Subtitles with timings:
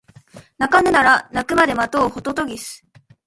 [0.57, 2.83] 鳴かぬなら鳴くまで待とうホトトギス